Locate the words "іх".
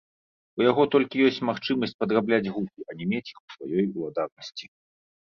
3.33-3.39